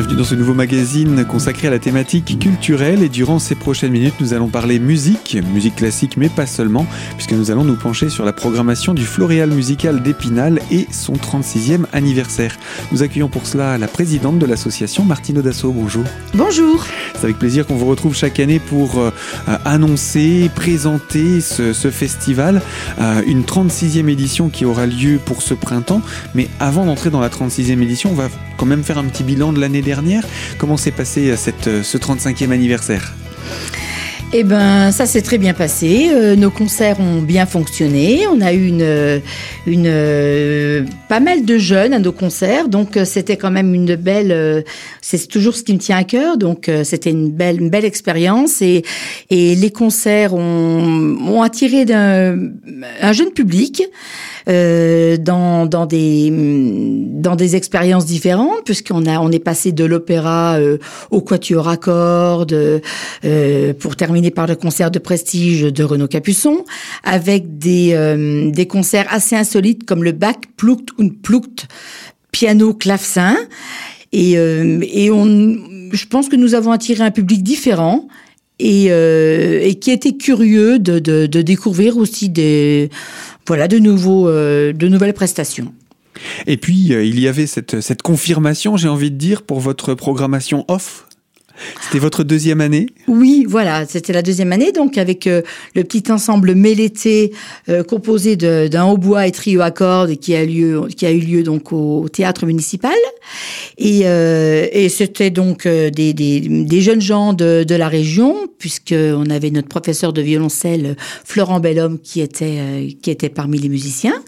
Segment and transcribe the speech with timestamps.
[0.00, 4.14] bienvenue dans ce nouveau magazine consacré à la thématique culturelle et durant ces prochaines minutes
[4.18, 8.24] nous allons parler musique, musique classique mais pas seulement puisque nous allons nous pencher sur
[8.24, 12.56] la programmation du Floréal musical d'Épinal et son 36e anniversaire.
[12.92, 16.04] Nous accueillons pour cela la présidente de l'association Martine Audasso, bonjour.
[16.32, 16.86] Bonjour.
[17.12, 19.10] C'est avec plaisir qu'on vous retrouve chaque année pour euh,
[19.66, 22.62] annoncer, présenter ce, festival,
[23.02, 26.00] euh, une 36e édition qui aura lieu pour ce printemps
[26.34, 29.54] mais avant d'entrer dans la 36e édition on va quand même faire un petit bilan
[29.54, 30.22] de l'année dernière.
[30.58, 33.14] Comment s'est passé euh, euh, ce 35e anniversaire?
[34.32, 36.08] Eh ben, ça s'est très bien passé.
[36.12, 38.26] Euh, nos concerts ont bien fonctionné.
[38.28, 39.20] On a eu une,
[39.66, 44.64] une, pas mal de jeunes à nos concerts, donc c'était quand même une belle.
[45.00, 48.62] c'est toujours ce qui me tient à cœur, donc c'était une belle, une belle expérience
[48.62, 48.84] et,
[49.30, 53.82] et les concerts ont, ont attiré un jeune public.
[54.50, 60.56] Euh, dans, dans, des, dans des expériences différentes, puisqu'on a, on est passé de l'opéra
[60.58, 60.78] euh,
[61.10, 62.80] au quatuor à cordes,
[63.24, 66.66] euh, pour terminer par le concert de prestige de Renaud Capuçon,
[67.02, 71.68] avec des, euh, des concerts assez insolites comme le Bach Plucht und Plucht
[72.30, 73.36] piano clavecin.
[74.12, 75.56] Et, et on,
[75.92, 78.08] je pense que nous avons attiré un public différent
[78.58, 82.90] et, et qui était curieux de, de, découvrir aussi des
[83.50, 85.74] voilà, de, nouveaux, euh, de nouvelles prestations.
[86.46, 89.94] Et puis, euh, il y avait cette, cette confirmation, j'ai envie de dire, pour votre
[89.94, 91.08] programmation off
[91.82, 92.86] c'était votre deuxième année?
[93.08, 95.42] Oui, voilà, c'était la deuxième année, donc avec euh,
[95.74, 97.32] le petit ensemble Mélété,
[97.68, 101.42] euh, composé d'un hautbois et trio à cordes, qui a, lieu, qui a eu lieu
[101.42, 102.92] donc au, théâtre municipal.
[103.78, 110.12] Et, euh, c'était donc des, jeunes gens de, de la région, puisqu'on avait notre professeur
[110.12, 114.22] de violoncelle, Florent Bellhomme, qui était, qui était parmi les musiciens.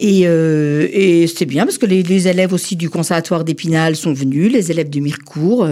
[0.00, 4.52] Et, et c'était bien, parce que les, les, élèves aussi du conservatoire d'Épinal sont venus,
[4.52, 5.66] les élèves du Mirecourt.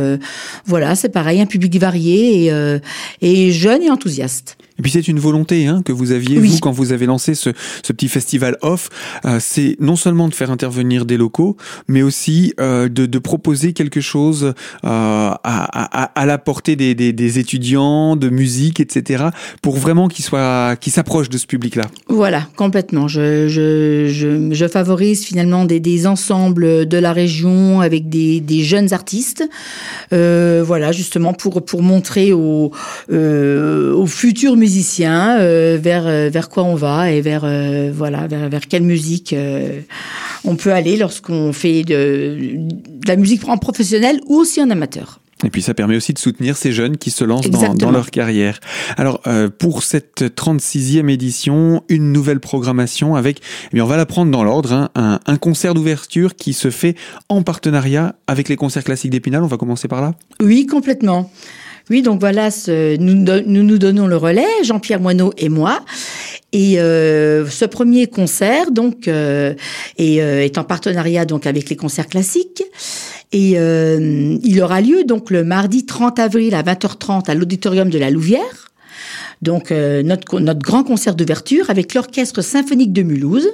[0.65, 2.79] voilà, c'est pareil, un public varié et, euh,
[3.21, 4.57] et jeune et enthousiaste.
[4.79, 7.51] Et puis c'est une volonté hein, que vous aviez, vous, quand vous avez lancé ce,
[7.83, 8.91] ce petit festival off,
[9.25, 11.57] euh, c'est non seulement de faire intervenir des locaux,
[11.89, 14.53] mais aussi euh, de, de, proposer quelque chose euh,
[14.85, 19.25] à, à, à, la portée des, des, des, étudiants, de musique, etc.,
[19.63, 20.27] pour vraiment qu'ils
[20.81, 21.85] qu'ils s'approchent de ce public-là.
[22.09, 23.09] Voilà, complètement.
[23.09, 28.63] Je, je, je, je favorise finalement des, des, ensembles de la région avec des, des
[28.63, 29.45] jeunes artistes,
[30.13, 32.73] euh, voilà, justement pour, pour montrer aux,
[33.11, 37.93] euh, aux futurs musiciens musicien, euh, vers euh, vers quoi on va et vers euh,
[37.95, 39.35] voilà vers, vers quelle musique
[40.45, 45.21] on peut aller lorsqu'on fait de, de, la musique en professionnel ou aussi en amateur.
[45.45, 48.11] Et puis ça permet aussi de soutenir ces jeunes qui se lancent dans, dans, leur
[48.11, 48.59] carrière.
[48.97, 53.41] Alors euh, pour cette 36e édition, une nouvelle programmation avec,
[53.71, 56.71] eh bien on va la prendre dans l'ordre, hein, un, un, concert d'ouverture qui se
[56.71, 56.97] fait
[57.29, 59.45] en partenariat avec les concerts classiques d'Épinal.
[59.45, 60.15] On va commencer par là?
[60.41, 61.31] Oui, complètement.
[61.89, 65.85] Oui, donc voilà, ce, nous, nous, donnons le relais, Jean-Pierre Moineau et moi.
[66.53, 69.55] Et euh, ce premier concert donc euh,
[69.97, 72.65] est, euh, est, en partenariat donc avec les concerts classiques.
[73.33, 77.99] Et euh, il aura lieu donc le mardi 30 avril à 20h30 à l'auditorium de
[77.99, 78.71] la Louvière.
[79.43, 83.49] Donc euh, notre, notre grand concert d'ouverture avec l'orchestre symphonique de Mulhouse,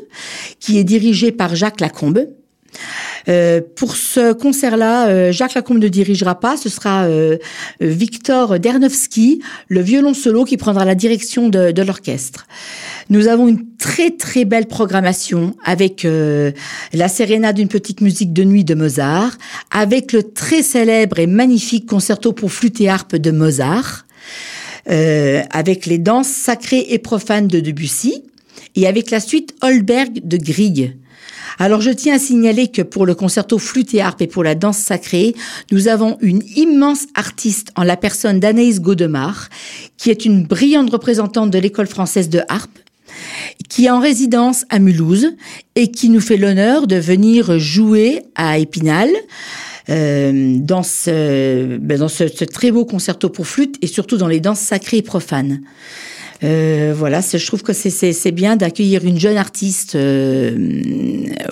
[0.60, 2.28] qui est dirigé par Jacques Lacombe.
[3.28, 7.36] Euh, pour ce concert-là, euh, Jacques Lacombe ne dirigera pas, ce sera euh,
[7.80, 12.46] Victor Dernovski, le violon solo, qui prendra la direction de, de l'orchestre.
[13.10, 16.06] Nous avons une très très belle programmation avec
[16.92, 19.36] la sérénade d'une petite musique de nuit de Mozart,
[19.70, 24.06] avec le très célèbre et magnifique concerto pour flûte et harpe de Mozart,
[24.86, 28.22] avec les danses sacrées et profanes de Debussy,
[28.76, 30.96] et avec la suite Holberg de Grieg.
[31.58, 34.54] Alors je tiens à signaler que pour le concerto flûte et harpe et pour la
[34.54, 35.34] danse sacrée,
[35.70, 39.48] nous avons une immense artiste en la personne d'Anaïs Godemar,
[39.96, 42.78] qui est une brillante représentante de l'école française de harpe
[43.68, 45.32] qui est en résidence à Mulhouse
[45.76, 49.08] et qui nous fait l'honneur de venir jouer à Épinal.
[49.88, 54.28] Euh, dans, ce, ben dans ce, ce, très beau concerto pour flûte et surtout dans
[54.28, 55.60] les danses sacrées et profanes.
[56.44, 60.82] Euh, voilà, je trouve que c'est bien d'accueillir une jeune artiste, euh,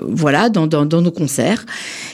[0.02, 1.64] voilà, dans, dans, dans, nos concerts.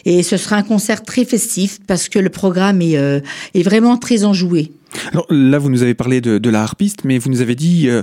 [0.05, 3.21] Et ce sera un concert très festif parce que le programme est, euh,
[3.55, 4.73] est vraiment très enjoué.
[5.13, 7.89] Alors là, vous nous avez parlé de, de la harpiste, mais vous nous avez dit
[7.89, 8.03] euh,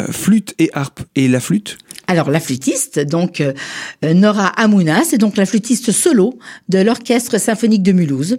[0.00, 1.00] euh, flûte et harpe.
[1.14, 1.78] Et la flûte
[2.08, 3.42] alors la flûtiste, donc
[4.04, 6.38] Nora Amouna, c'est donc la flûtiste solo
[6.68, 8.36] de l'orchestre symphonique de Mulhouse.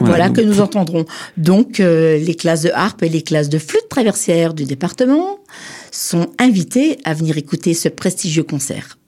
[0.00, 1.04] Voilà, que nous entendrons.
[1.36, 5.38] Donc, euh, les classes de harpe et les classes de flûte traversière du département
[5.90, 8.98] sont invitées à venir écouter ce prestigieux concert.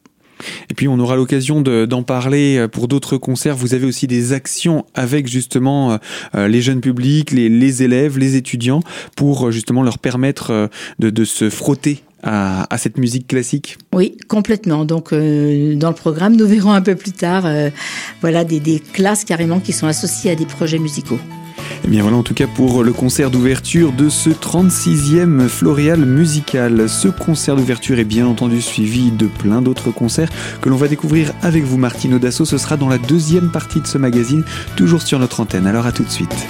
[0.71, 3.57] Et puis on aura l'occasion d'en parler euh, pour d'autres concerts.
[3.57, 5.97] Vous avez aussi des actions avec justement euh,
[6.35, 8.81] euh, les jeunes publics, les, les, élèves, les étudiants,
[9.17, 14.85] pour justement leur permettre de, de se frotter à, à, cette musique classique Oui, complètement.
[14.85, 17.71] Donc, euh, dans le programme, nous verrons un peu plus tard, euh,
[18.21, 21.19] voilà, des, des, classes carrément qui sont associées à des projets musicaux.
[21.83, 26.01] Et eh bien voilà en tout cas pour le concert d'ouverture de ce 36e Floréal
[26.01, 26.89] musical.
[26.89, 30.31] Ce concert d'ouverture est bien entendu suivi de plein d'autres concerts
[30.61, 32.45] que l'on va découvrir avec vous Martine Audasso.
[32.45, 34.45] Ce sera dans la deuxième partie de ce magazine,
[34.77, 35.67] toujours sur notre antenne.
[35.67, 36.47] Alors à tout de suite.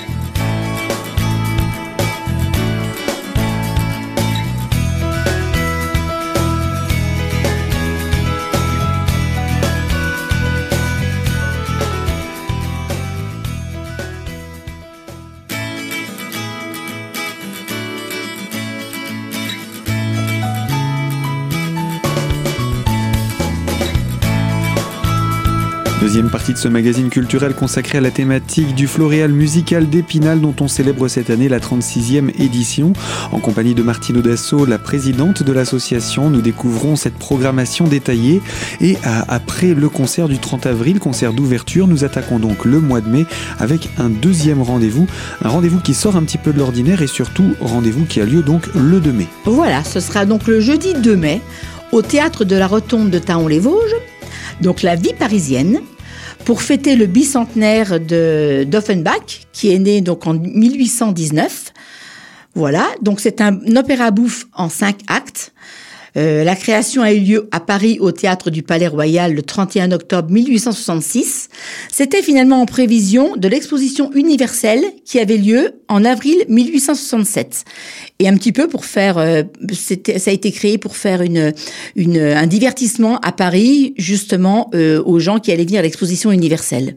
[26.51, 31.07] De ce magazine culturel consacré à la thématique du floréal musical d'Épinal dont on célèbre
[31.07, 32.93] cette année la 36e édition.
[33.31, 38.43] En compagnie de Martine Audasso, la présidente de l'association, nous découvrons cette programmation détaillée
[38.81, 38.97] et
[39.29, 43.27] après le concert du 30 avril, concert d'ouverture, nous attaquons donc le mois de mai
[43.61, 45.07] avec un deuxième rendez-vous,
[45.45, 48.43] un rendez-vous qui sort un petit peu de l'ordinaire et surtout rendez-vous qui a lieu
[48.43, 49.29] donc le 2 mai.
[49.45, 51.41] Voilà, ce sera donc le jeudi 2 mai
[51.93, 53.95] au théâtre de la Rotonde de Taon-les-Vosges
[54.61, 55.81] donc la vie parisienne,
[56.45, 61.73] pour fêter le bicentenaire de d'Offenbach, qui est né donc en 1819.
[62.55, 65.53] Voilà, donc c'est un opéra bouffe en cinq actes
[66.17, 69.93] euh, la création a eu lieu à Paris au théâtre du Palais Royal le 31
[69.93, 71.49] octobre 1866.
[71.93, 77.65] C'était finalement en prévision de l'exposition universelle qui avait lieu en avril 1867.
[78.19, 79.43] Et un petit peu pour faire, euh,
[79.73, 81.53] ça a été créé pour faire une,
[81.97, 86.97] une, un divertissement à Paris justement euh, aux gens qui allaient venir à l'exposition universelle.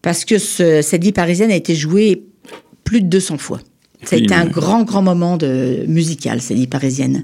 [0.00, 2.24] Parce que ce, cette vie parisienne a été jouée
[2.84, 3.60] plus de 200 fois.
[4.04, 7.22] Ça a été un grand, grand moment de musical, cette vie parisienne.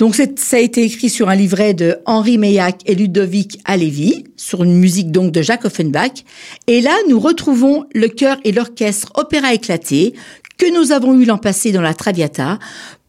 [0.00, 4.64] Donc ça a été écrit sur un livret de Henri Meillac et Ludovic Alevi, sur
[4.64, 6.24] une musique donc de Jacques Offenbach.
[6.66, 10.14] Et là, nous retrouvons le chœur et l'orchestre Opéra éclaté
[10.56, 12.58] que nous avons eu l'an passé dans la Traviata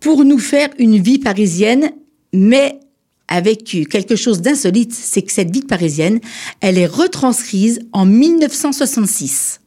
[0.02, 1.92] pour nous faire une vie parisienne,
[2.34, 2.78] mais
[3.30, 6.20] avec quelque chose d'insolite, c'est que cette vie parisienne,
[6.60, 9.61] elle est retranscrise en 1966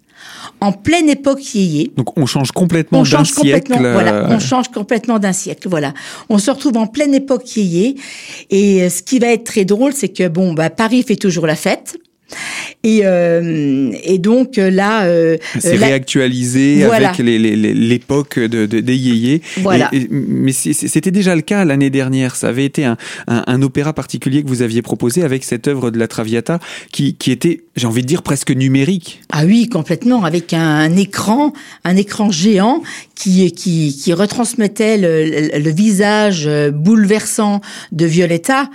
[0.65, 1.93] en pleine époque yéyé.
[1.97, 3.75] Donc on change complètement d'un siècle.
[3.79, 5.69] Voilà, on change complètement d'un siècle.
[5.69, 5.93] Voilà,
[6.29, 7.97] on se retrouve en pleine époque yéyé.
[8.51, 11.47] Et euh, ce qui va être très drôle, c'est que bon, bah Paris fait toujours
[11.47, 11.97] la fête.
[12.85, 19.41] Et, euh, et donc euh, là, euh, c'est réactualisé avec l'époque de, de, des yéyés.
[19.63, 19.91] Voilà.
[20.11, 22.37] mais c'était déjà le cas l'année dernière.
[22.37, 25.99] Ça avait été un, un, opéra particulier que vous aviez proposé avec cette œuvre de
[25.99, 26.59] la Traviata
[26.93, 29.23] qui, qui était, j'ai envie de dire, presque numérique.
[29.33, 31.55] Ah oui, complètement, avec un, écran,
[31.85, 32.83] un écran géant
[33.15, 37.63] qui, qui, qui retransmettait le, le visage bouleversant
[37.93, 38.69] de Violetta.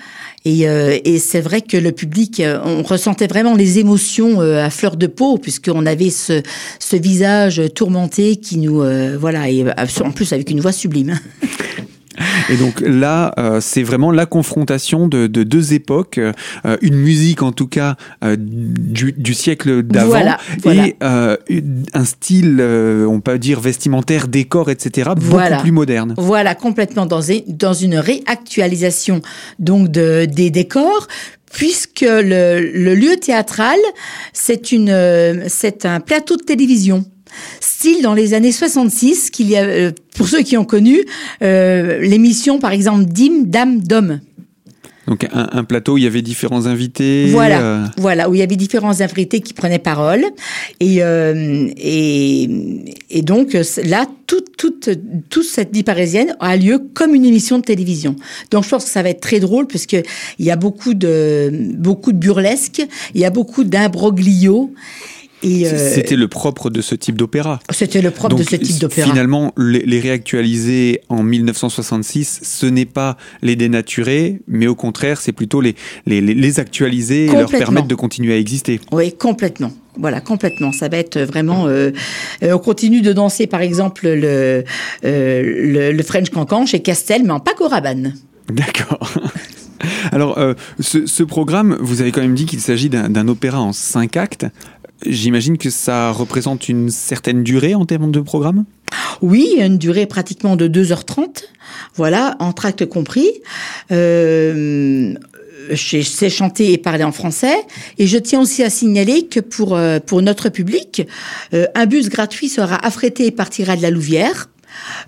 [0.46, 4.64] Et, euh, et c'est vrai que le public, euh, on ressentait vraiment les émotions euh,
[4.64, 6.42] à fleur de peau, puisqu'on avait ce,
[6.80, 8.84] ce visage tourmenté qui nous,
[9.20, 9.66] voilà, et
[10.04, 11.20] en plus avec une voix sublime.
[12.50, 17.42] Et donc là, euh, c'est vraiment la confrontation de, de deux époques, euh, une musique
[17.42, 24.28] en tout cas euh, du, du, siècle d'avant et un style, on peut dire vestimentaire,
[24.28, 25.12] décor, etc.
[25.16, 26.14] beaucoup plus moderne.
[26.18, 29.22] Voilà, complètement dans, dans une réactualisation
[29.60, 31.08] donc de, des décors,
[31.52, 33.78] puisque le, le lieu théâtral,
[34.34, 37.06] c'est une, c'est un plateau de télévision
[37.80, 41.00] style dans les années 66 qu'il y a, euh, pour ceux qui ont connu,
[41.42, 44.20] euh, l'émission par exemple Dim, Dame, Dom.
[45.08, 47.30] Donc un, plateau où il y avait différents invités.
[47.32, 50.24] Voilà, euh, voilà, où il y avait différents invités qui prenaient parole.
[50.80, 52.50] Et, et,
[53.10, 54.92] et, donc là, toute, toute,
[55.30, 58.16] toute cette vie parisienne a lieu comme une émission de télévision.
[58.52, 59.98] Donc je pense que ça va être très drôle parce que
[60.38, 64.72] il y a beaucoup de, beaucoup de burlesque, il y a beaucoup d'imbroglio.
[65.46, 67.60] Euh, c'était le propre de ce type d'opéra.
[67.70, 69.10] C'était le propre de ce type d'opéra.
[69.10, 75.62] Finalement, les, réactualiser en 1966, ce n'est pas les dénaturer, mais au contraire, c'est plutôt
[75.62, 78.80] les, les, les actualiser et leur permettre de continuer à exister.
[78.92, 79.72] Oui, complètement.
[79.98, 80.72] Voilà, complètement.
[80.72, 81.68] Ça va être vraiment.
[81.68, 81.92] Euh,
[82.44, 84.64] euh, on continue de danser, par exemple, le,
[85.04, 88.14] le, le, French Cancan chez Castel, mais en Paco Rabanne.
[88.50, 89.14] D'accord.
[90.12, 90.38] Alors,
[90.80, 94.46] ce, ce, programme, vous avez quand même dit qu'il s'agit d'un opéra en cinq actes.
[95.06, 98.66] J'imagine que ça représente une certaine durée en termes de programme?
[99.22, 101.44] Oui, une durée pratiquement de 2h30,
[101.96, 103.30] voilà, en tract compris.
[103.92, 105.14] Euh,
[105.72, 107.56] je sais chanter et parler en français.
[107.98, 111.08] Et je tiens aussi à signaler que pour, euh, pour notre public,
[111.54, 114.50] euh, un bus gratuit sera affrété et partira de la Louvière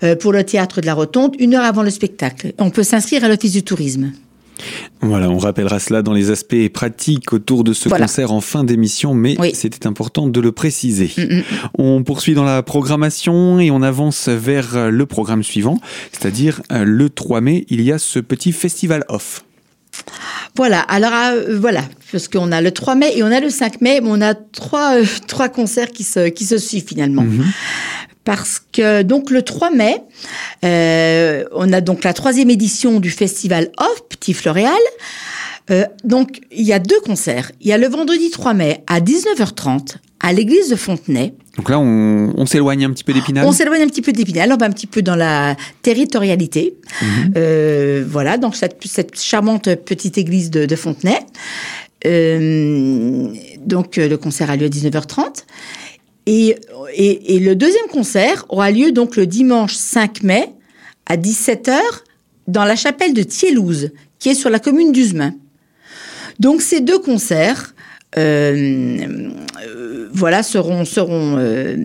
[0.02, 2.52] euh, pour le théâtre de la Rotonde une heure avant le spectacle.
[2.58, 4.12] On peut s'inscrire à l'Office du tourisme.
[5.00, 9.14] Voilà, on rappellera cela dans les aspects pratiques autour de ce concert en fin d'émission,
[9.14, 11.10] mais c'était important de le préciser.
[11.16, 11.42] Mm, mm, mm.
[11.78, 15.80] On poursuit dans la programmation et on avance vers le programme suivant,
[16.12, 19.44] c'est-à-dire le 3 mai, il y a ce petit festival off.
[20.54, 23.80] Voilà, alors euh, voilà, parce qu'on a le 3 mai et on a le 5
[23.80, 27.22] mai, mais on a trois, euh, trois concerts qui se, qui se suivent finalement.
[27.22, 27.44] Mhm.
[28.24, 29.96] Parce que donc le 3 mai,
[30.64, 34.74] euh, on a donc la troisième édition du festival Off Petit Floréal.
[36.04, 37.50] donc il y a deux concerts.
[37.60, 41.34] Il y a le vendredi 3 mai à 19h30 à l'église de Fontenay.
[41.56, 44.56] Donc là, on, s'éloigne un petit peu d'Épinal On s'éloigne un petit peu d'Épinal, on
[44.56, 46.76] va un petit peu dans la territorialité.
[47.02, 47.34] Mhm.
[47.36, 51.18] Euh, voilà, donc cette, cette, charmante petite église de, Fontenay.
[52.06, 53.28] Euh,
[53.64, 55.44] donc euh, le concert a lieu à 19h30.
[56.26, 56.56] Et,
[56.94, 60.50] et, et, le deuxième concert aura lieu donc le dimanche 5 mai
[61.06, 61.78] à 17h
[62.46, 65.34] dans la chapelle de Thielouze, qui est sur la commune d'Uzemain.
[66.38, 67.74] Donc ces deux concerts
[68.18, 68.98] euh,
[69.66, 71.76] euh, voilà, seront seront euh,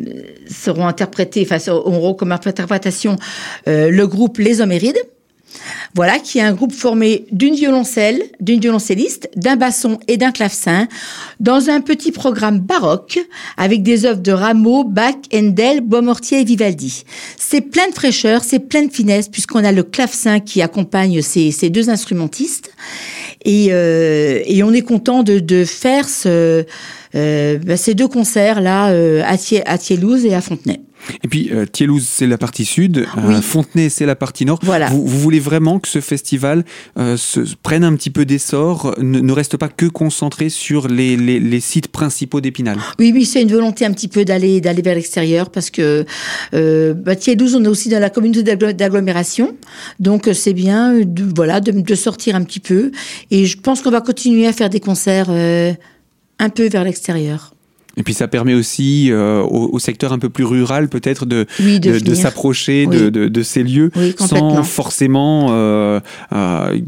[0.50, 3.18] seront interprétés, enfin auront comme interprétation
[3.66, 5.00] le groupe Les Homérides.
[5.96, 10.88] Voilà, qui est un groupe formé d'une violoncelle, d'une violoncelliste, d'un basson et d'un clavecin,
[11.40, 13.20] dans un petit programme baroque,
[13.58, 17.04] avec des œuvres de Rameau, Bach, Handel, Beaumortier et Vivaldi.
[17.38, 21.70] C'est plein de fraîcheur, c'est plein de finesse, puisqu'on a le clavecin qui accompagne ces,
[21.70, 22.72] deux instrumentistes.
[23.46, 26.66] Et, euh, et on est content de, de faire ce,
[27.16, 29.78] euh, bah, ces deux concerts là euh, à, Thiel, à
[30.26, 30.82] et à Fontenay.
[31.24, 31.66] Et puis euh,
[32.00, 34.60] c'est la partie sud, euh, Fontenay c'est la partie nord.
[34.64, 34.88] Voilà.
[34.88, 36.64] Vous, vous, voulez vraiment que ce festival
[36.98, 41.18] euh, se, prenne un petit peu d'essor, ne, ne, reste pas que concentré sur les,
[41.18, 42.78] les, les sites principaux d'Épinal?
[43.00, 46.06] Oui, oui, c'est une volonté un petit peu d'aller d'aller vers l'extérieur parce que
[46.54, 49.56] euh, bah, on est aussi dans la communauté d'agglomération,
[50.00, 52.92] donc c'est bien de, voilà de, de, sortir un petit peu.
[53.32, 55.30] Et je pense qu'on va continuer à faire des concerts
[56.40, 57.54] un peu vers l'extérieur.
[57.98, 62.14] Et puis ça permet aussi euh, au, secteur un peu plus rural peut-être de, de,
[62.14, 65.48] s'approcher de, de, ces lieux sans forcément...
[65.50, 66.00] Euh,
[66.34, 66.80] euh,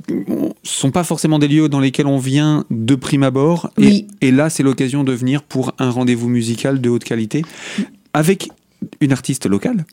[0.64, 3.72] sont pas forcément des lieux dans lesquels on vient de prime abord.
[3.82, 7.44] Et, et là, c'est l'occasion de venir pour un rendez-vous musical de haute qualité
[8.14, 8.50] avec
[9.02, 9.86] une artiste locale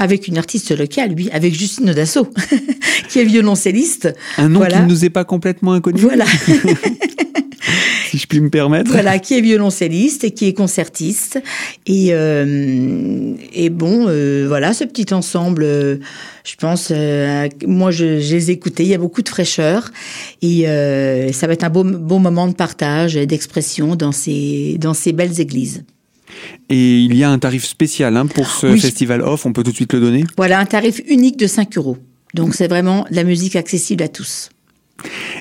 [0.00, 2.26] avec une artiste locale, oui, avec Justine Odasso,
[3.10, 4.08] qui est violoncelliste.
[4.38, 6.00] Un nom qui ne nous est pas complètement inconnu.
[6.00, 6.24] Voilà.
[8.10, 8.90] si je puis me permettre.
[8.90, 11.38] Voilà, qui est violoncelliste et qui est concertiste.
[11.86, 15.96] Et, euh, et bon, euh, voilà, ce petit ensemble, euh,
[16.44, 16.90] je pense,
[17.66, 19.90] moi, je, les ai écoutés, il y a beaucoup de fraîcheur.
[20.40, 20.62] Et
[21.34, 25.12] ça va être un beau, beau moment de partage et d'expression dans ces, dans ces
[25.12, 25.84] belles églises.
[26.68, 29.70] Et il y a un tarif spécial hein, pour ce festival off, on peut tout
[29.70, 30.24] de suite le donner?
[30.36, 31.98] Voilà, un tarif unique de 5 euros.
[32.34, 34.50] Donc c'est vraiment la musique accessible à tous.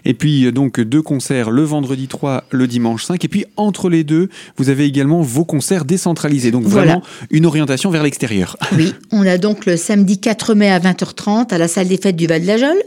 [0.06, 3.24] Et puis euh, donc deux concerts le vendredi 3, le dimanche 5.
[3.24, 6.52] Et puis entre les deux, vous avez également vos concerts décentralisés.
[6.52, 8.58] Donc vraiment une orientation vers l'extérieur.
[8.78, 12.16] Oui, on a donc le samedi 4 mai à 20h30 à la salle des fêtes
[12.16, 12.82] du Val de la Jolle.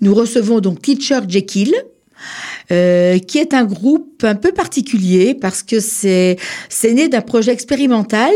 [0.00, 1.74] Nous recevons donc Teacher Jekyll.
[2.70, 6.36] Euh, qui est un groupe un peu particulier parce que c'est
[6.68, 8.30] c'est né d'un projet expérimental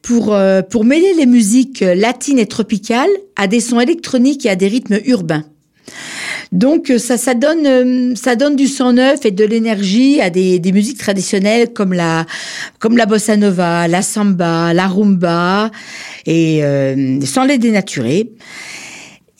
[0.00, 4.56] pour euh, pour mêler les musiques latines et tropicales à des sons électroniques et à
[4.56, 5.44] des rythmes urbains.
[6.52, 10.60] Donc euh, ça, ça donne, ça donne du sang neuf et de l'énergie à des,
[10.60, 12.26] des, musiques traditionnelles comme la,
[12.78, 15.70] comme la bossa nova, la samba, la rumba,
[16.26, 18.30] et euh, sans les dénaturer.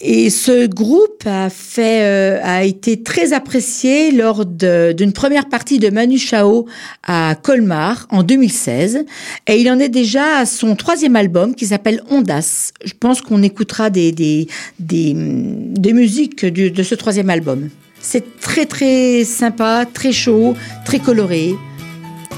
[0.07, 5.89] Et ce groupe a fait, euh, a été très apprécié lors d'une première partie de
[5.89, 6.67] Manu Chao
[7.03, 9.07] à Colmar en 2016.
[9.47, 12.73] Et il en est déjà à son troisième album qui s'appelle Ondas.
[12.85, 14.47] Je pense qu'on écoutera des, des,
[14.79, 17.71] des, des musiques de ce troisième album.
[17.99, 21.55] C'est très très sympa, très chaud, très coloré.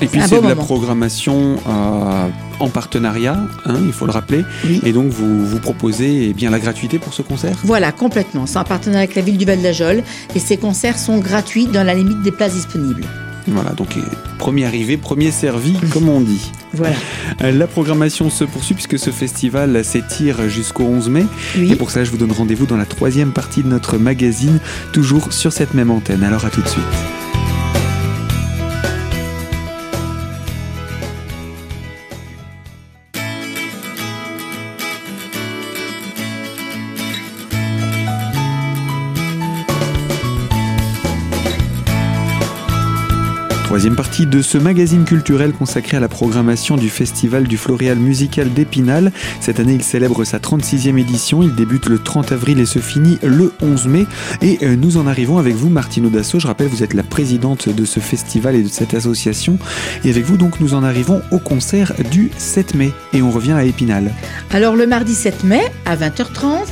[0.03, 2.29] Et puis c'est de la programmation euh,
[2.61, 4.45] en partenariat, hein, il faut le rappeler.
[4.85, 7.57] Et donc vous, vous proposez eh bien la gratuité pour ce concert?
[7.65, 8.47] Voilà, complètement.
[8.47, 10.03] C'est en partenariat avec la ville du Val d'Ajol
[10.35, 13.05] et ces concerts sont gratuits dans la limite des places disponibles.
[13.49, 13.97] Voilà, donc
[14.39, 16.51] premier arrivé, premier servi, comme on dit.
[16.73, 16.97] Voilà.
[17.43, 21.27] Euh, la programmation se poursuit puisque ce festival s'étire jusqu'au 11 mai.
[21.57, 24.59] Et pour ça, je vous donne rendez-vous dans la troisième partie de notre magazine,
[24.93, 26.23] toujours sur cette même antenne.
[26.23, 27.16] Alors à tout de suite.
[43.77, 48.51] Troisième partie de ce magazine culturel consacré à la programmation du Festival du Floréal musical
[48.51, 49.13] d'Épinal.
[49.39, 51.43] Cette année, il célèbre sa 36e édition.
[51.43, 54.07] Il débute le 30 avril et se finit le 11 mai.
[54.41, 56.41] Et euh, nous en arrivons avec vous, Martine Audasso.
[56.41, 59.59] Je rappelle, vous êtes la présidente de ce festival et de cette association.
[60.07, 62.93] Et avec vous, donc, nous en arrivons au concert du 7 mai.
[63.13, 64.11] Et on revient à Épinal.
[64.53, 66.65] Alors, le mardi 7 mai, à 20h30,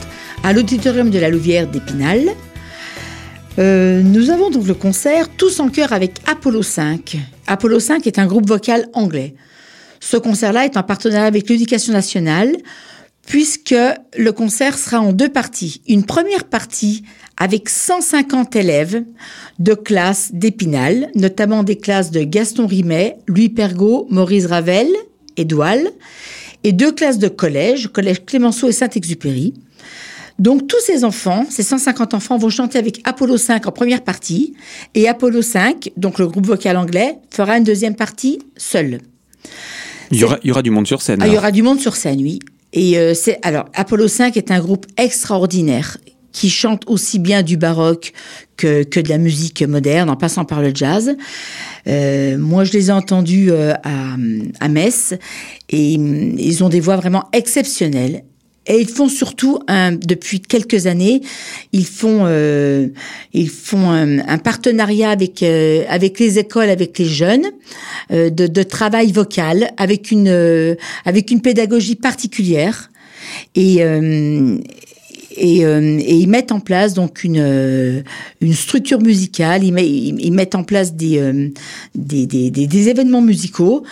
[0.42, 2.30] à l'auditorium de la Louvière d'Épinal,
[3.58, 7.16] euh, nous avons donc le concert Tous en chœur avec Apollo 5.
[7.46, 9.34] Apollo 5 est un groupe vocal anglais.
[10.00, 12.56] Ce concert-là est en partenariat avec l'éducation nationale,
[13.26, 13.75] puisque
[14.18, 15.82] le concert sera en deux parties.
[15.88, 17.04] Une première partie
[17.37, 19.04] avec 150 élèves
[19.58, 24.88] de classes d'Épinal, notamment des classes de Gaston Rimet, Louis Pergaud, Maurice Ravel
[25.37, 25.46] et
[26.66, 29.54] et deux classes de collège, collège Clémenceau et Saint-Exupéry.
[30.38, 34.55] Donc tous ces enfants, ces 150 enfants, vont chanter avec Apollo 5 en première partie,
[34.95, 38.99] et Apollo 5, donc le groupe vocal anglais, fera une deuxième partie seul.
[40.11, 41.21] Il y, aura, il y aura du monde sur scène.
[41.23, 42.41] Ah, il y aura du monde sur scène, oui.
[42.73, 45.97] Et euh, c'est alors Apollo 5 est un groupe extraordinaire
[46.33, 48.12] qui chante aussi bien du baroque
[48.57, 51.17] que, que de la musique moderne, en passant par le jazz.
[51.87, 54.17] Euh, moi, je les ai entendus euh, à,
[54.59, 55.14] à Metz
[55.71, 58.25] et mm, ils ont des voix vraiment exceptionnelles.
[58.66, 61.21] Et ils font surtout, depuis quelques années,
[61.73, 62.88] ils font, euh,
[63.35, 67.44] ils font un, un partenariat avec euh, avec les écoles, avec les jeunes,
[68.11, 72.90] euh, de, de, travail vocal, avec une euh, avec une pédagogie particulière.
[73.54, 74.59] Et euh,
[75.37, 78.04] et, euh, et, ils mettent en place donc une,
[78.40, 81.50] une structure musicale, ils, met, ils, mettent en place des,
[81.97, 83.83] des, des, des, événements musicaux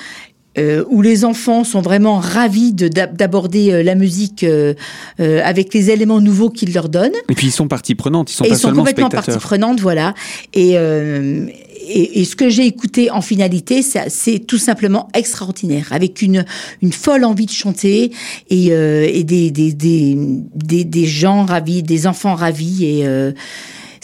[0.59, 4.75] euh, où les enfants sont vraiment ravis d'aborder euh, la musique euh,
[5.21, 7.13] euh, avec les éléments nouveaux qu'ils leur donnent.
[7.31, 9.81] Et puis ils sont partie prenante, ils sont et pas ils sont complètement partie prenante,
[9.81, 10.15] voilà.
[10.53, 11.47] Et, euh,
[11.89, 16.45] et, et, ce que j'ai écouté en finalité, c'est tout simplement extraordinaire, avec une,
[16.81, 18.13] une folle envie de chanter
[18.51, 20.17] et, et des, des, des,
[20.55, 23.07] des, des gens ravis, des enfants ravis et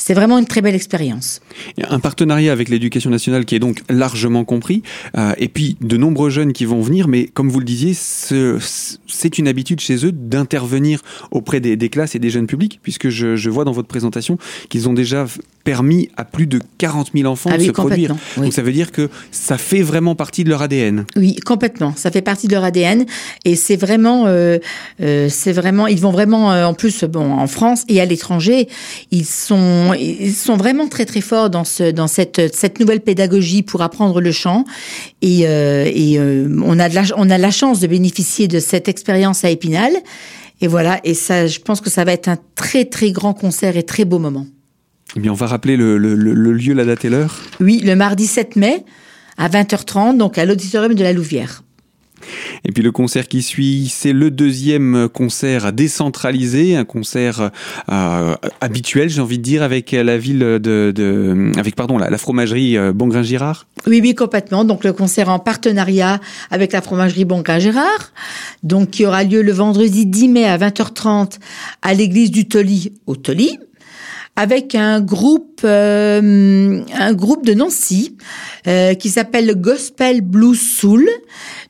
[0.09, 1.43] c'est vraiment une très belle expérience.
[1.87, 4.83] Un partenariat avec l'éducation nationale qui est donc largement compris,
[5.19, 9.39] euh, et puis de nombreux jeunes qui vont venir, mais comme vous le disiez, c'est
[9.39, 13.67] une habitude chez eux d'intervenir auprès des, classes et des jeunes publics, puisque je vois
[13.67, 14.39] dans votre présentation
[14.71, 15.27] qu'ils ont déjà
[15.69, 18.17] permis à plus de 40 000 enfants ah de se produire.
[18.39, 18.45] Oui.
[18.45, 21.05] Donc ça veut dire que ça fait vraiment partie de leur ADN.
[21.15, 21.93] Oui, complètement.
[21.95, 23.05] Ça fait partie de leur ADN
[23.45, 24.57] et c'est vraiment, euh,
[25.03, 28.67] euh, c'est vraiment, ils vont vraiment, euh, en plus, bon, en France et à l'étranger,
[29.11, 33.63] ils sont, ils sont vraiment très très forts dans ce, dans cette, cette nouvelle pédagogie
[33.63, 34.65] pour apprendre le chant
[35.21, 39.45] et, et on a de la, on a la chance de bénéficier de cette expérience
[39.45, 39.93] à Épinal.
[40.63, 43.77] Et voilà, et ça, je pense que ça va être un très très grand concert
[43.77, 44.47] et très beau moment.
[45.17, 47.41] Eh bien, on va rappeler le, le, le, lieu, la date et l'heure.
[47.61, 48.85] Oui, le mardi 7 mai
[49.37, 51.63] à 20h30, donc à l'auditorium de la Louvière.
[52.65, 57.51] Et puis le concert qui suit, c'est le deuxième concert décentralisé, un concert
[57.91, 62.19] euh, habituel, j'ai envie de dire, avec la ville de, de avec pardon la, la
[62.19, 63.67] fromagerie euh, Bongrain Girard.
[63.87, 64.65] Oui, oui, complètement.
[64.65, 68.13] Donc le concert en partenariat avec la fromagerie Bongrain Girard,
[68.63, 71.39] donc qui aura lieu le vendredi 10 mai à 20h30
[71.83, 73.59] à l'église du Toli au Toli
[74.39, 78.17] avec un groupe, euh, un groupe de Nancy
[78.69, 81.09] euh, qui s'appelle le Gospel Blues Soul,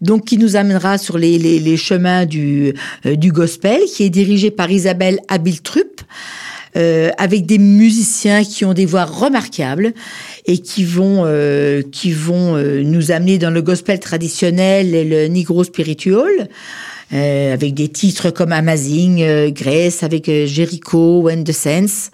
[0.03, 2.75] donc qui nous amènera sur les, les, les chemins du,
[3.07, 6.03] euh, du gospel, qui est dirigé par Isabelle Abiltrup.
[6.77, 9.95] Euh, avec des musiciens qui ont des voix remarquables
[10.45, 15.29] et qui vont euh, qui vont euh, nous amener dans le gospel traditionnel et le
[15.29, 16.49] negro spiritual.
[17.11, 22.11] avec des titres comme Amazing, Grace, avec Jericho, When the Sense.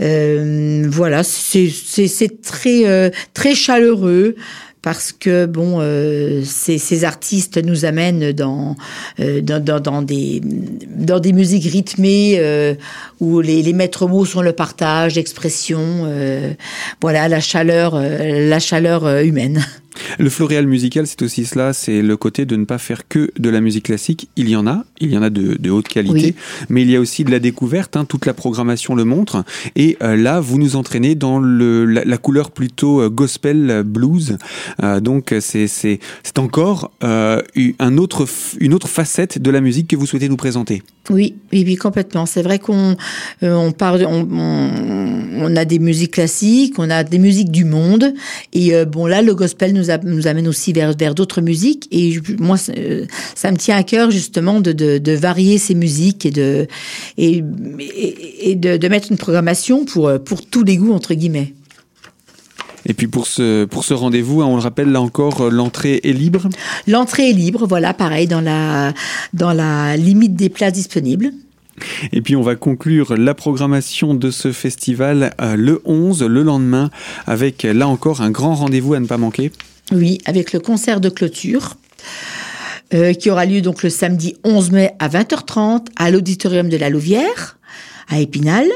[0.00, 4.36] Euh, voilà, c'est très euh, très chaleureux
[4.82, 8.76] parce que bon, euh, ces, ces, artistes nous amènent dans,
[9.20, 12.74] euh, dans, dans, dans, des, dans des musiques rythmées euh,
[13.20, 16.52] où les, les maîtres mots sont le partage, l'expression, euh,
[17.00, 19.64] voilà, la chaleur, la chaleur humaine.
[20.18, 23.48] Le floréal musical, c'est aussi cela, c'est le côté de ne pas faire que de
[23.50, 24.28] la musique classique.
[24.36, 26.66] Il y en a, il y en a de, de haute qualité, oui.
[26.68, 29.44] mais il y a aussi de la découverte, hein, toute la programmation le montre.
[29.76, 34.38] Et euh, là, vous nous entraînez dans le, la, la couleur plutôt euh, gospel blues.
[34.82, 35.98] Euh, donc c'est
[36.36, 37.42] encore euh,
[37.78, 38.26] un autre,
[38.60, 40.82] une autre facette de la musique que vous souhaitez nous présenter.
[41.10, 42.26] Oui, oui, oui, complètement.
[42.26, 42.96] C'est vrai qu'on
[43.42, 48.14] on parle, on, on, on, a des musiques classiques, on a des musiques du monde,
[48.52, 51.88] et euh, bon là, le gospel nous, a, nous amène aussi vers vers d'autres musiques.
[51.90, 55.74] Et je, moi, euh, ça me tient à cœur justement de, de, de varier ces
[55.74, 56.66] musiques et de
[57.16, 57.42] et,
[57.78, 61.54] et, et de, de, mettre une programmation pour pour tous les goûts entre guillemets.
[62.86, 66.12] Et puis pour ce, pour ce rendez-vous, hein, on le rappelle là encore, l'entrée est
[66.12, 66.48] libre?
[66.86, 68.94] L'entrée est libre, voilà, pareil, dans la,
[69.34, 71.32] dans la limite des places disponibles.
[72.12, 76.90] Et puis on va conclure la programmation de ce festival euh, le 11, le lendemain,
[77.26, 79.52] avec là encore un grand rendez-vous à ne pas manquer.
[79.92, 81.76] Oui, avec le concert de clôture.
[82.94, 86.88] Euh, qui aura lieu donc le samedi 11 mai à 20h30 à l'auditorium de la
[86.88, 87.58] Louvière,
[88.08, 88.66] à Épinal,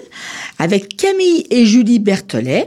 [0.58, 2.66] avec Camille et Julie Berthollet.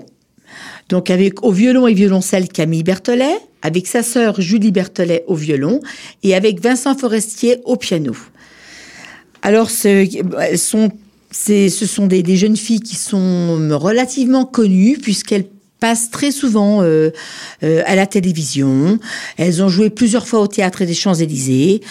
[0.89, 5.82] Donc avec au violon et violoncelle Camille Berthollet, avec sa sœur Julie Berthollet au violon
[6.24, 8.15] et avec Vincent Forestier au piano.
[9.45, 10.89] Alors, sont,
[11.31, 15.45] ce sont des, des, jeunes filles qui sont relativement connues puisqu'elles
[15.79, 17.12] passent très souvent euh,
[17.62, 18.97] euh, à la télévision.
[19.38, 21.81] Elles ont joué plusieurs fois au théâtre des Champs-Élysées.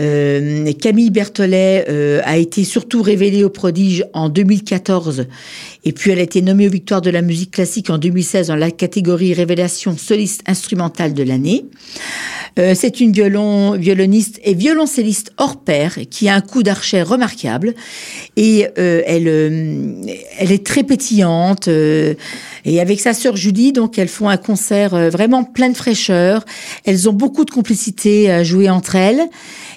[0.00, 5.26] Euh, Camille Berthollet a été surtout révélée au prodige en 2014
[5.84, 8.56] et puis elle a été nommée aux Victoires de la musique classique en 2016 dans
[8.56, 11.64] la catégorie Révélation soliste instrumentale de l'année.
[12.58, 17.74] Euh, c'est une violon, violoniste et violoncelliste hors pair qui a un coup d'archet remarquable
[18.36, 19.92] et euh, elle, euh,
[20.38, 21.68] elle est très pétillante.
[21.68, 26.44] et avec sa sœur Julie, donc elles font un concert vraiment plein de fraîcheur.
[26.84, 29.22] Elles ont beaucoup de complicité à jouer entre elles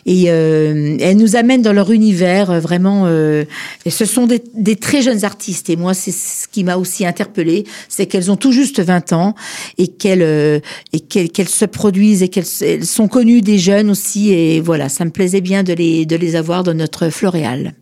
[0.06, 3.06] et elles nous amènent dans leur univers vraiment.
[3.08, 7.66] ce sont des, des très jeunes artistes et moi c'est ce qui m'a aussi interpellée,
[7.90, 9.36] c'est qu'elles ont tout juste 20 ans
[9.78, 10.62] et qu'elles
[10.94, 15.06] et qu'elles se produisent et qu'elles elles sont connues des jeunes aussi, et voilà, ça
[15.06, 17.74] me plaisait bien de les, de les avoir dans notre floréal.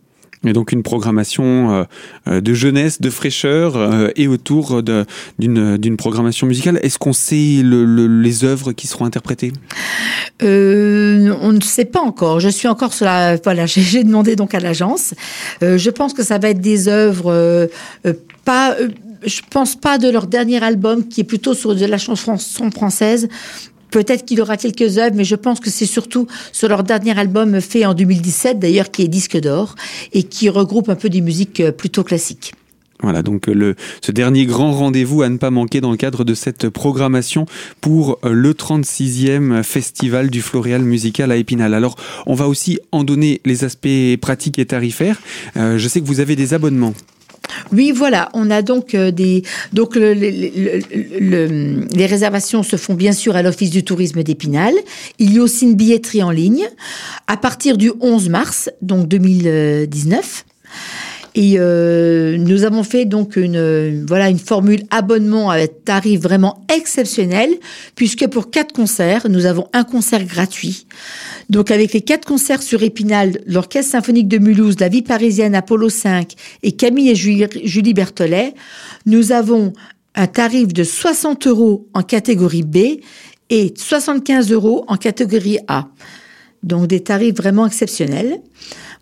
[0.46, 1.84] Et donc une programmation euh,
[2.28, 6.78] euh, de jeunesse, de fraîcheur euh, et autour d'une programmation musicale.
[6.82, 9.52] Est-ce qu'on sait les œuvres qui seront interprétées?
[10.40, 10.46] On
[11.52, 12.40] ne sait pas encore.
[12.40, 13.36] Je suis encore sur la...
[13.36, 15.14] Voilà, j'ai demandé donc à l'agence.
[15.60, 17.68] je pense que ça va être des œuvres
[18.44, 18.76] pas...
[19.24, 22.36] je pense pas de leur dernier album qui est plutôt sur de la chanson
[22.70, 23.28] française
[23.96, 27.62] Peut-être qu'il aura quelques œuvres, mais je pense que c'est surtout sur leur dernier album
[27.62, 29.74] fait en 2017, d'ailleurs, qui est disque d'or,
[30.12, 32.52] et qui regroupe un peu des musiques euh, plutôt classiques.
[33.00, 36.34] Voilà, donc euh, ce dernier grand rendez-vous à ne pas manquer dans le cadre de
[36.34, 37.46] cette programmation
[37.80, 41.72] pour euh, le 36e festival du Floréal musical à Épinal.
[41.72, 45.22] Alors, on va aussi en donner les aspects pratiques et tarifaires.
[45.54, 46.92] je sais que vous avez des abonnements.
[47.72, 50.82] Oui, voilà, on a donc euh, des donc les
[52.06, 54.74] réservations se font bien sûr à l'Office du tourisme d'Épinal.
[55.18, 56.68] Il y a aussi une billetterie en ligne
[57.26, 60.44] à partir du 11 mars, donc 2019.
[61.38, 67.50] Et euh, nous avons fait donc une voilà une formule abonnement avec tarif vraiment exceptionnel
[67.94, 70.86] puisque pour quatre concerts nous avons un concert gratuit.
[71.50, 75.90] Donc avec les quatre concerts sur Épinal, l'Orchestre symphonique de Mulhouse, la Vie parisienne, Apollo
[75.90, 78.54] 5 et Camille et Julie, Berthollet,
[79.04, 79.74] nous avons
[80.14, 83.02] un tarif de 60 euros en catégorie B
[83.50, 85.88] et 75 euros en catégorie A.
[86.62, 88.40] Donc des tarifs vraiment exceptionnels.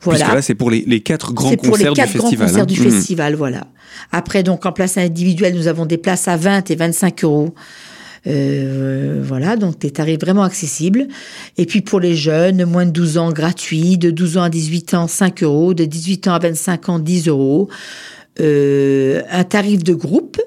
[0.05, 0.21] Voilà.
[0.21, 2.81] Puisque là, c'est pour les, les, quatre grands concerts pour les quatre grands concerts du
[2.81, 2.91] hein.
[2.91, 3.67] festival, voilà.
[4.13, 7.55] Après, donc en place individuelle, nous avons des places à 20 et 25 euros.
[8.27, 11.09] Euh, voilà, donc des tarifs vraiment accessibles.
[11.59, 14.95] Et puis pour les jeunes, moins de 12 ans gratuit, de 12 ans à 18
[14.95, 17.69] ans 5 euros, de 18 ans à 25 ans 10 euros.
[18.41, 20.41] Euh, un tarif de groupe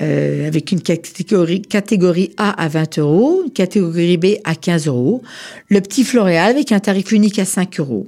[0.00, 5.22] euh, avec une catégorie, catégorie A à 20 euros, une catégorie B à 15 euros.
[5.68, 8.06] Le petit Floréal avec un tarif unique à 5 euros.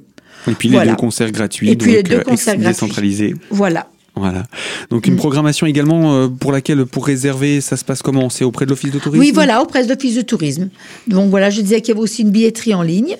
[0.48, 3.34] Et puis les deux concerts gratuits, et puis les deux concerts décentralisés.
[3.50, 3.88] Voilà.
[4.14, 4.42] Voilà.
[4.90, 5.18] Donc une mm.
[5.18, 8.28] programmation également euh, pour laquelle, pour réserver, ça se passe comment?
[8.28, 9.20] C'est auprès de l'Office de tourisme?
[9.20, 10.68] Oui, voilà, auprès de l'Office de tourisme.
[11.08, 13.16] Donc voilà, je disais qu'il y avait aussi une billetterie en ligne.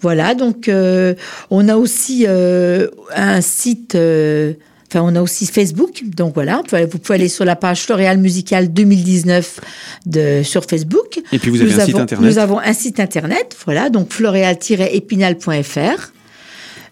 [0.00, 1.14] Voilà, donc euh,
[1.50, 3.94] on a aussi euh, un site...
[3.94, 8.74] Enfin, on a aussi Facebook, donc voilà, vous pouvez aller sur la page Floréal Musical
[8.74, 9.60] 2019
[10.04, 11.18] de, sur Facebook.
[11.32, 12.30] Et puis vous avez un site internet.
[12.30, 16.11] Nous avons un site internet, voilà, donc floréal-épinal.fr.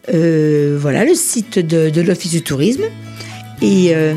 [0.08, 2.84] voilà, le site de, l'Office du tourisme.
[3.62, 4.14] Et, euh,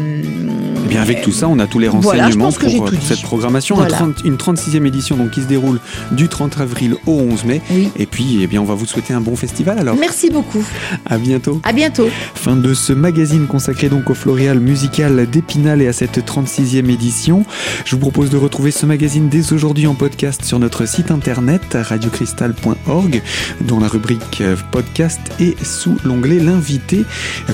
[0.93, 3.77] bien avec tout ça, on a tous les renseignements pour, euh, cette programmation.
[4.23, 5.79] Une 36e édition donc, qui se déroule
[6.11, 7.61] du 30 avril au 11 mai.
[7.97, 9.95] Et puis, eh bien, on va vous souhaiter un bon festival alors.
[9.95, 10.63] Merci beaucoup.
[11.05, 11.59] À bientôt.
[11.63, 12.07] À bientôt.
[12.35, 17.45] Fin de ce magazine consacré donc au floréal musical d'Épinal et à cette 36e édition.
[17.85, 21.61] Je vous propose de retrouver ce magazine dès aujourd'hui en podcast sur notre site internet
[21.73, 23.21] radiocristal.org
[23.61, 27.03] dont la rubrique euh, podcast est sous l'onglet l'invité.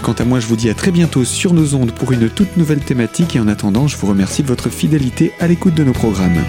[0.01, 2.57] Quant à moi, je vous dis à très bientôt sur nos ondes pour une toute
[2.57, 5.93] nouvelle thématique et en attendant, je vous remercie de votre fidélité à l'écoute de nos
[5.93, 6.43] programmes.